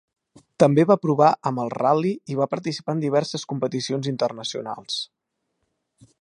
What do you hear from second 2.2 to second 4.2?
i va participar en diverses competicions